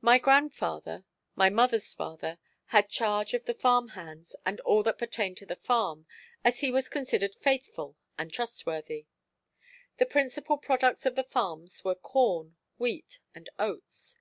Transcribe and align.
My 0.00 0.18
grandfather 0.18 1.04
(my 1.36 1.48
mother's 1.48 1.94
father) 1.94 2.40
had 2.74 2.88
charge 2.88 3.32
of 3.32 3.44
the 3.44 3.54
farm 3.54 3.90
hands 3.90 4.34
and 4.44 4.58
all 4.62 4.82
that 4.82 4.98
pertained 4.98 5.36
to 5.36 5.46
the 5.46 5.54
farm, 5.54 6.04
as 6.42 6.58
he 6.58 6.72
was 6.72 6.88
considered 6.88 7.36
faithful 7.36 7.96
and 8.18 8.32
trustworthy. 8.32 9.06
The 9.98 10.06
principal 10.06 10.58
products 10.58 11.06
of 11.06 11.14
the 11.14 11.22
farms 11.22 11.84
were 11.84 11.94
corn, 11.94 12.56
wheat 12.78 13.20
and 13.36 13.48
oats. 13.56 14.18